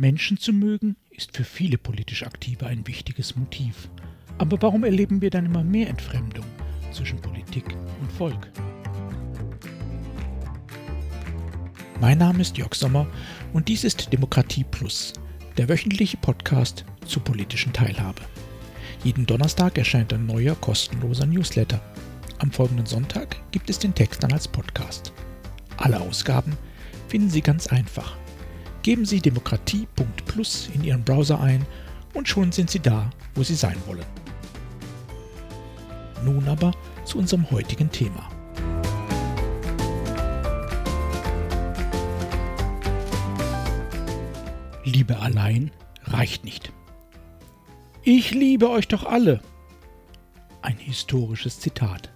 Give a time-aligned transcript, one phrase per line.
[0.00, 3.90] Menschen zu mögen ist für viele politisch Aktive ein wichtiges Motiv.
[4.38, 6.46] Aber warum erleben wir dann immer mehr Entfremdung
[6.90, 7.66] zwischen Politik
[8.00, 8.50] und Volk?
[12.00, 13.06] Mein Name ist Jörg Sommer
[13.52, 15.12] und dies ist Demokratie Plus,
[15.58, 18.22] der wöchentliche Podcast zur politischen Teilhabe.
[19.04, 21.78] Jeden Donnerstag erscheint ein neuer kostenloser Newsletter.
[22.38, 25.12] Am folgenden Sonntag gibt es den Text dann als Podcast.
[25.76, 26.56] Alle Ausgaben
[27.08, 28.16] finden Sie ganz einfach.
[28.82, 31.66] Geben Sie demokratie.plus in Ihren Browser ein
[32.14, 34.06] und schon sind Sie da, wo Sie sein wollen.
[36.24, 36.72] Nun aber
[37.04, 38.28] zu unserem heutigen Thema.
[44.84, 45.70] Liebe allein
[46.04, 46.72] reicht nicht.
[48.02, 49.40] Ich liebe euch doch alle.
[50.62, 52.10] Ein historisches Zitat.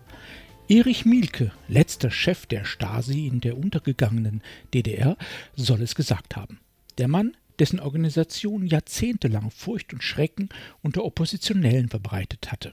[0.66, 4.41] Erich Mielke, letzter Chef der Stasi in der untergegangenen
[4.72, 5.18] DDR,
[5.55, 6.59] soll es gesagt haben.
[6.96, 10.48] Der Mann, dessen Organisation jahrzehntelang Furcht und Schrecken
[10.80, 12.72] unter Oppositionellen verbreitet hatte.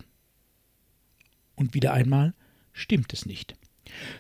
[1.55, 2.33] Und wieder einmal
[2.71, 3.55] stimmt es nicht.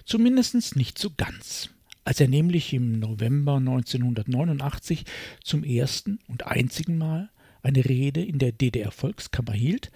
[0.03, 1.69] Zumindest nicht so ganz.
[2.03, 5.05] Als er nämlich im November 1989
[5.45, 7.29] zum ersten und einzigen Mal
[7.63, 9.91] eine Rede in der DDR-Volkskammer hielt,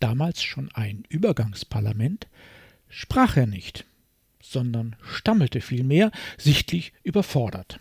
[0.00, 2.26] damals schon ein Übergangsparlament,
[2.94, 3.84] sprach er nicht,
[4.40, 7.80] sondern stammelte vielmehr, sichtlich überfordert.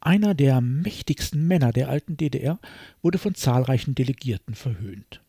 [0.00, 2.58] Einer der mächtigsten Männer der alten DDR
[3.00, 5.22] wurde von zahlreichen Delegierten verhöhnt.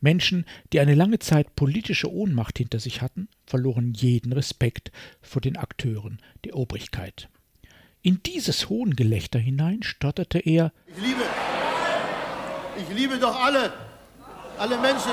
[0.00, 4.90] Menschen, die eine lange Zeit politische Ohnmacht hinter sich hatten, verloren jeden Respekt
[5.22, 7.28] vor den Akteuren der Obrigkeit.
[8.02, 11.22] In dieses Hohngelächter hinein stotterte er Ich liebe,
[12.76, 13.72] ich liebe doch alle,
[14.58, 15.12] alle Menschen.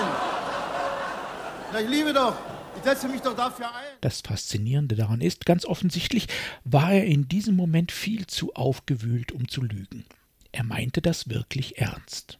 [1.80, 2.36] Ich liebe doch,
[2.78, 3.98] ich setze mich doch dafür ein.
[4.02, 6.28] Das Faszinierende daran ist, ganz offensichtlich
[6.64, 10.06] war er in diesem Moment viel zu aufgewühlt, um zu lügen.
[10.52, 12.40] Er meinte das wirklich ernst.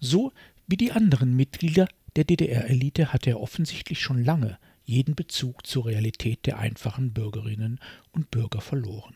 [0.00, 0.32] So
[0.66, 6.46] wie die anderen Mitglieder der DDR-Elite hatte er offensichtlich schon lange jeden Bezug zur Realität
[6.46, 7.78] der einfachen Bürgerinnen
[8.12, 9.14] und Bürger verloren.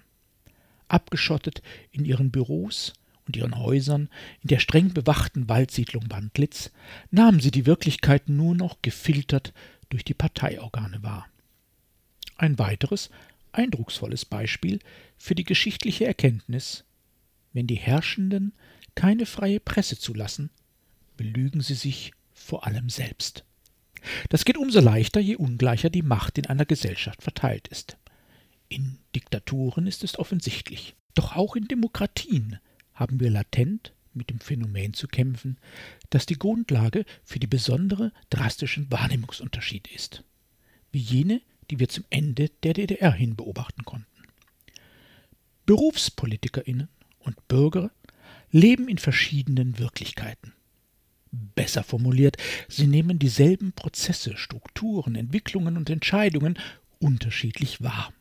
[0.88, 2.92] Abgeschottet in ihren Büros
[3.26, 4.08] und ihren Häusern
[4.42, 6.70] in der streng bewachten Waldsiedlung Wandlitz
[7.10, 9.54] nahmen sie die Wirklichkeit nur noch gefiltert
[9.92, 11.28] durch die Parteiorgane wahr.
[12.36, 13.10] Ein weiteres,
[13.52, 14.80] eindrucksvolles Beispiel
[15.18, 16.84] für die geschichtliche Erkenntnis,
[17.52, 18.54] wenn die Herrschenden
[18.94, 20.50] keine freie Presse zulassen,
[21.16, 23.44] belügen sie sich vor allem selbst.
[24.30, 27.96] Das geht umso leichter, je ungleicher die Macht in einer Gesellschaft verteilt ist.
[28.68, 30.96] In Diktaturen ist es offensichtlich.
[31.14, 32.58] Doch auch in Demokratien
[32.94, 35.58] haben wir latent mit dem Phänomen zu kämpfen,
[36.10, 40.24] das die Grundlage für die besondere drastischen Wahrnehmungsunterschiede ist,
[40.90, 41.40] wie jene,
[41.70, 44.06] die wir zum Ende der DDR hin beobachten konnten.
[45.66, 46.88] Berufspolitikerinnen
[47.20, 47.90] und Bürger
[48.50, 50.52] leben in verschiedenen Wirklichkeiten.
[51.30, 52.36] Besser formuliert,
[52.68, 56.58] sie nehmen dieselben Prozesse, Strukturen, Entwicklungen und Entscheidungen
[56.98, 58.12] unterschiedlich wahr.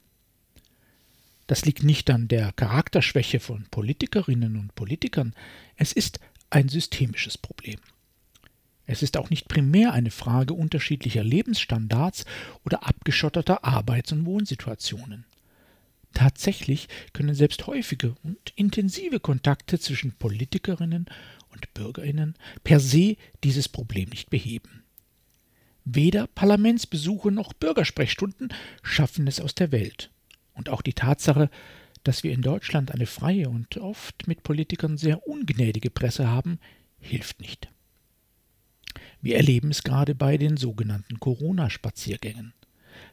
[1.51, 5.35] Das liegt nicht an der Charakterschwäche von Politikerinnen und Politikern,
[5.75, 7.77] es ist ein systemisches Problem.
[8.85, 12.23] Es ist auch nicht primär eine Frage unterschiedlicher Lebensstandards
[12.63, 15.25] oder abgeschotteter Arbeits- und Wohnsituationen.
[16.13, 21.07] Tatsächlich können selbst häufige und intensive Kontakte zwischen Politikerinnen
[21.49, 24.83] und Bürgerinnen per se dieses Problem nicht beheben.
[25.83, 30.11] Weder Parlamentsbesuche noch Bürgersprechstunden schaffen es aus der Welt.
[30.53, 31.49] Und auch die Tatsache,
[32.03, 36.59] dass wir in Deutschland eine freie und oft mit Politikern sehr ungnädige Presse haben,
[36.99, 37.69] hilft nicht.
[39.21, 42.53] Wir erleben es gerade bei den sogenannten Corona-Spaziergängen.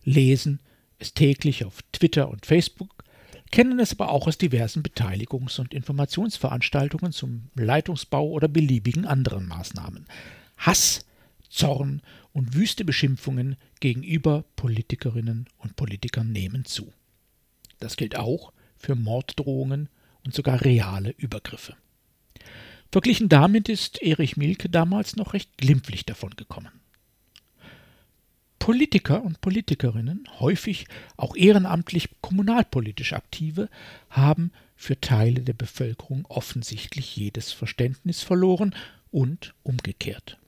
[0.04, 0.60] Lesen
[0.98, 3.04] es täglich auf Twitter und Facebook,
[3.50, 10.06] kennen es aber auch aus diversen Beteiligungs- und Informationsveranstaltungen zum Leitungsbau oder beliebigen anderen Maßnahmen.
[10.56, 11.06] Hass,
[11.48, 16.92] Zorn und wüste Beschimpfungen gegenüber Politikerinnen und Politikern nehmen zu.
[17.78, 19.88] Das gilt auch für Morddrohungen
[20.24, 21.76] und sogar reale Übergriffe.
[22.90, 26.70] Verglichen damit ist Erich Mielke damals noch recht glimpflich davon gekommen.
[28.58, 30.86] Politiker und Politikerinnen, häufig
[31.16, 33.68] auch ehrenamtlich kommunalpolitisch Aktive,
[34.10, 38.74] haben für Teile der Bevölkerung offensichtlich jedes Verständnis verloren
[39.10, 40.38] und umgekehrt.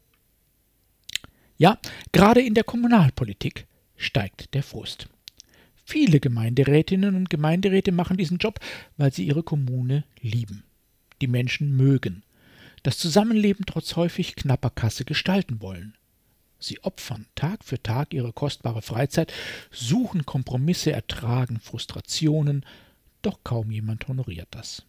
[1.56, 1.78] Ja,
[2.12, 3.66] gerade in der Kommunalpolitik
[3.96, 5.08] steigt der Frust.
[5.90, 8.60] Viele Gemeinderätinnen und Gemeinderäte machen diesen Job,
[8.96, 10.62] weil sie ihre Kommune lieben,
[11.20, 12.22] die Menschen mögen,
[12.84, 15.96] das Zusammenleben trotz häufig knapper Kasse gestalten wollen.
[16.60, 19.32] Sie opfern Tag für Tag ihre kostbare Freizeit,
[19.72, 22.64] suchen Kompromisse, ertragen Frustrationen,
[23.20, 24.86] doch kaum jemand honoriert das.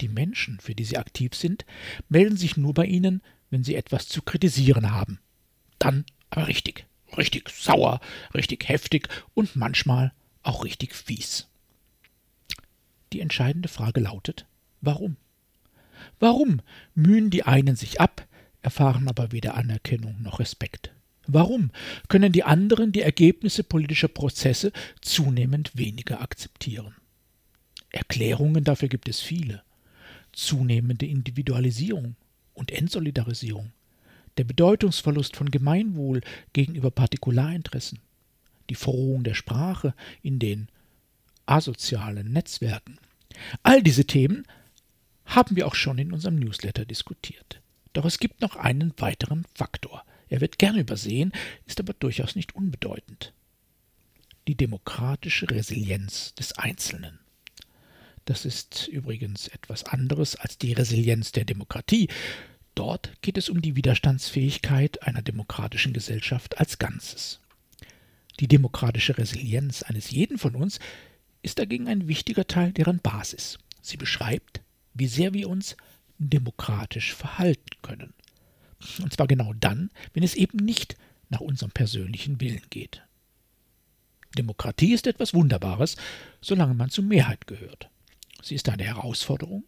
[0.00, 1.66] Die Menschen, für die sie aktiv sind,
[2.08, 3.20] melden sich nur bei ihnen,
[3.50, 5.18] wenn sie etwas zu kritisieren haben.
[5.80, 6.86] Dann aber richtig,
[7.18, 8.00] richtig sauer,
[8.34, 10.12] richtig heftig und manchmal
[10.42, 11.48] auch richtig fies.
[13.12, 14.46] Die entscheidende Frage lautet,
[14.80, 15.16] warum?
[16.18, 16.60] Warum
[16.94, 18.26] mühen die einen sich ab,
[18.62, 20.92] erfahren aber weder Anerkennung noch Respekt?
[21.26, 21.70] Warum
[22.08, 26.94] können die anderen die Ergebnisse politischer Prozesse zunehmend weniger akzeptieren?
[27.90, 29.62] Erklärungen dafür gibt es viele.
[30.32, 32.16] Zunehmende Individualisierung
[32.52, 33.72] und Entsolidarisierung,
[34.36, 36.20] der Bedeutungsverlust von Gemeinwohl
[36.52, 38.00] gegenüber Partikularinteressen,
[38.70, 40.68] die Verrohung der Sprache in den
[41.46, 42.98] asozialen Netzwerken.
[43.62, 44.46] All diese Themen
[45.26, 47.60] haben wir auch schon in unserem Newsletter diskutiert.
[47.92, 50.04] Doch es gibt noch einen weiteren Faktor.
[50.28, 51.32] Er wird gern übersehen,
[51.66, 53.32] ist aber durchaus nicht unbedeutend.
[54.48, 57.20] Die demokratische Resilienz des Einzelnen.
[58.24, 62.08] Das ist übrigens etwas anderes als die Resilienz der Demokratie.
[62.74, 67.40] Dort geht es um die Widerstandsfähigkeit einer demokratischen Gesellschaft als Ganzes.
[68.40, 70.80] Die demokratische Resilienz eines jeden von uns
[71.42, 73.58] ist dagegen ein wichtiger Teil deren Basis.
[73.80, 74.62] Sie beschreibt,
[74.92, 75.76] wie sehr wir uns
[76.18, 78.14] demokratisch verhalten können.
[79.02, 80.96] Und zwar genau dann, wenn es eben nicht
[81.28, 83.02] nach unserem persönlichen Willen geht.
[84.36, 85.96] Demokratie ist etwas Wunderbares,
[86.40, 87.88] solange man zur Mehrheit gehört.
[88.42, 89.64] Sie ist eine Herausforderung,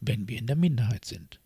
[0.00, 1.40] wenn wir in der Minderheit sind.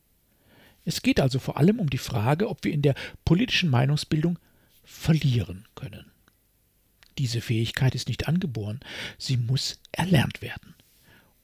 [0.86, 2.94] Es geht also vor allem um die Frage, ob wir in der
[3.24, 4.38] politischen Meinungsbildung
[4.84, 6.06] verlieren können.
[7.18, 8.80] Diese Fähigkeit ist nicht angeboren,
[9.18, 10.74] sie muss erlernt werden.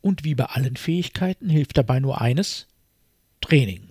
[0.00, 2.68] Und wie bei allen Fähigkeiten hilft dabei nur eines
[3.40, 3.90] Training.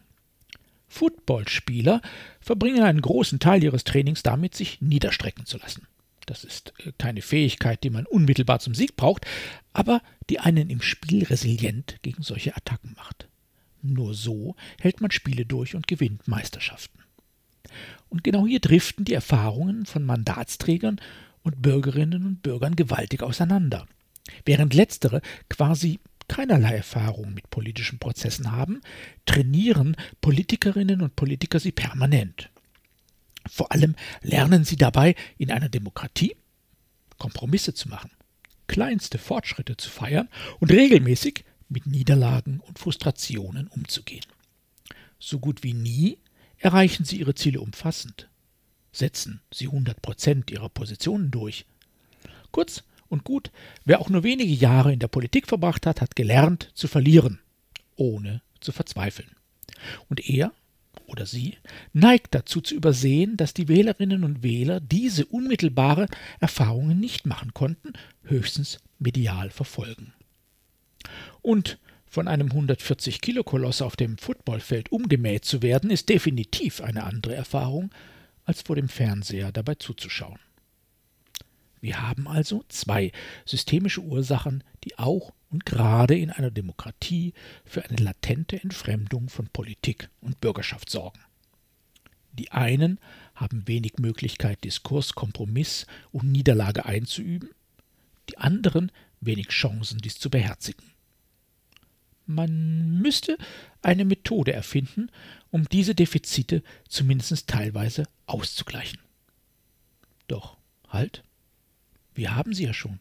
[0.87, 2.01] Footballspieler
[2.39, 5.87] verbringen einen großen Teil ihres Trainings damit, sich niederstrecken zu lassen.
[6.25, 9.25] Das ist äh, keine Fähigkeit, die man unmittelbar zum Sieg braucht,
[9.73, 13.27] aber die einen im Spiel resilient gegen solche Attacken macht.
[13.81, 16.99] Nur so hält man Spiele durch und gewinnt Meisterschaften.
[18.09, 20.99] Und genau hier driften die Erfahrungen von Mandatsträgern
[21.43, 23.87] und Bürgerinnen und Bürgern gewaltig auseinander.
[24.45, 28.81] Während letztere quasi keinerlei Erfahrung mit politischen Prozessen haben,
[29.25, 32.49] trainieren Politikerinnen und Politiker sie permanent.
[33.49, 36.35] Vor allem lernen sie dabei, in einer Demokratie
[37.17, 38.11] Kompromisse zu machen,
[38.67, 40.29] kleinste Fortschritte zu feiern
[40.59, 44.25] und regelmäßig mit Niederlagen und Frustrationen umzugehen.
[45.19, 46.17] So gut wie nie
[46.57, 48.27] erreichen sie ihre Ziele umfassend,
[48.91, 51.65] setzen sie 100 Prozent ihrer Positionen durch.
[52.51, 53.51] Kurz und gut,
[53.85, 57.39] wer auch nur wenige Jahre in der Politik verbracht hat, hat gelernt zu verlieren,
[57.95, 59.31] ohne zu verzweifeln.
[60.09, 60.51] Und er
[61.07, 61.57] oder sie
[61.93, 66.07] neigt dazu zu übersehen, dass die Wählerinnen und Wähler diese unmittelbare
[66.39, 70.13] Erfahrungen nicht machen konnten, höchstens medial verfolgen.
[71.41, 77.03] Und von einem 140 Kilo Koloss auf dem Footballfeld umgemäht zu werden, ist definitiv eine
[77.03, 77.91] andere Erfahrung,
[78.43, 80.39] als vor dem Fernseher dabei zuzuschauen.
[81.79, 83.11] Wir haben also zwei
[83.45, 87.33] systemische Ursachen, die auch und gerade in einer Demokratie
[87.65, 91.19] für eine latente Entfremdung von Politik und Bürgerschaft sorgen.
[92.33, 92.99] Die einen
[93.35, 97.49] haben wenig Möglichkeit, Diskurs, Kompromiss und Niederlage einzuüben,
[98.29, 98.91] die anderen
[99.21, 100.83] wenig Chancen, dies zu beherzigen.
[102.25, 103.37] Man müsste
[103.81, 105.09] eine Methode erfinden,
[105.49, 108.99] um diese Defizite zumindest teilweise auszugleichen.
[110.27, 111.23] Doch halt,
[112.13, 112.99] wir haben sie ja schon.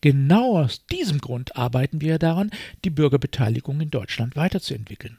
[0.00, 2.50] Genau aus diesem Grund arbeiten wir daran,
[2.84, 5.18] die Bürgerbeteiligung in Deutschland weiterzuentwickeln.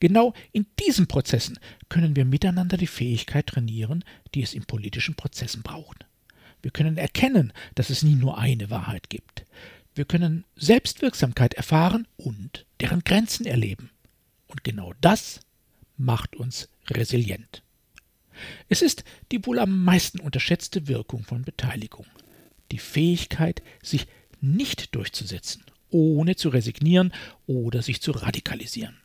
[0.00, 5.62] Genau in diesen Prozessen können wir miteinander die Fähigkeit trainieren, die es in politischen Prozessen
[5.62, 6.06] braucht.
[6.66, 9.44] Wir können erkennen, dass es nie nur eine Wahrheit gibt.
[9.94, 13.90] Wir können Selbstwirksamkeit erfahren und deren Grenzen erleben.
[14.48, 15.38] Und genau das
[15.96, 17.62] macht uns resilient.
[18.68, 22.06] Es ist die wohl am meisten unterschätzte Wirkung von Beteiligung.
[22.72, 24.08] Die Fähigkeit, sich
[24.40, 27.12] nicht durchzusetzen, ohne zu resignieren
[27.46, 28.96] oder sich zu radikalisieren.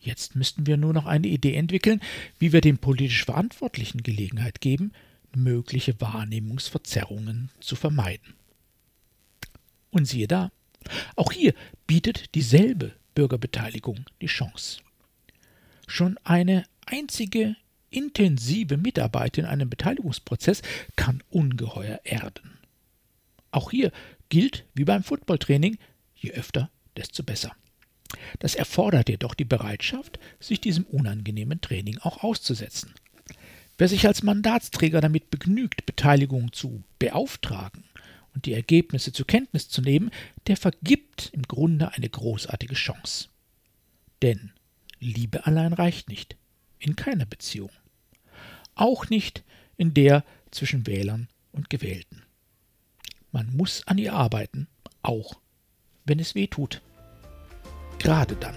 [0.00, 2.02] Jetzt müssten wir nur noch eine Idee entwickeln,
[2.38, 4.92] wie wir den politisch Verantwortlichen Gelegenheit geben,
[5.34, 8.34] mögliche Wahrnehmungsverzerrungen zu vermeiden.
[9.90, 10.50] Und siehe da,
[11.16, 11.54] auch hier
[11.86, 14.80] bietet dieselbe Bürgerbeteiligung die Chance.
[15.86, 17.56] Schon eine einzige
[17.90, 20.62] intensive Mitarbeit in einem Beteiligungsprozess
[20.96, 22.58] kann ungeheuer erden.
[23.50, 23.92] Auch hier
[24.28, 25.78] gilt, wie beim Footballtraining,
[26.14, 27.56] je öfter, desto besser.
[28.38, 32.94] Das erfordert jedoch die Bereitschaft, sich diesem unangenehmen Training auch auszusetzen.
[33.78, 37.84] Wer sich als Mandatsträger damit begnügt, Beteiligung zu beauftragen
[38.34, 40.10] und die Ergebnisse zur Kenntnis zu nehmen,
[40.48, 43.28] der vergibt im Grunde eine großartige Chance.
[44.20, 44.52] Denn
[44.98, 46.36] Liebe allein reicht nicht,
[46.80, 47.70] in keiner Beziehung.
[48.74, 49.44] Auch nicht
[49.76, 52.24] in der zwischen Wählern und Gewählten.
[53.30, 54.66] Man muss an ihr arbeiten,
[55.02, 55.38] auch
[56.04, 56.82] wenn es weh tut.
[58.00, 58.56] Gerade dann.